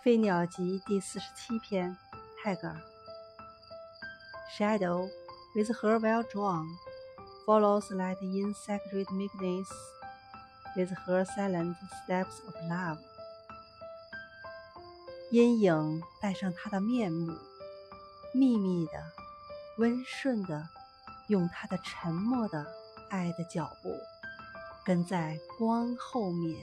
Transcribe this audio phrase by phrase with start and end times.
[0.02, 1.94] 《飞鸟集》第四十七篇，
[2.42, 2.76] 泰戈尔。
[4.56, 5.10] Shadow,
[5.54, 6.64] with her well drawn,
[7.44, 9.68] follows light in sacred meekness,
[10.74, 12.96] with her silent steps of love。
[15.30, 17.36] 阴影带上她的面目，
[18.32, 18.92] 秘密的、
[19.76, 20.66] 温顺的，
[21.28, 22.66] 用她的沉默的
[23.10, 23.94] 爱的脚步，
[24.82, 26.56] 跟在光后面。